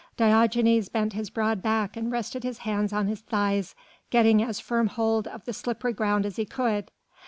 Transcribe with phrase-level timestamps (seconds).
[0.17, 3.75] Diogenes bent his broad back and rested his hands on his thighs,
[4.09, 6.89] getting as firm hold of the slippery ground as he could.